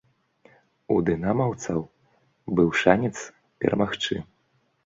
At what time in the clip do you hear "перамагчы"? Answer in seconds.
3.65-4.15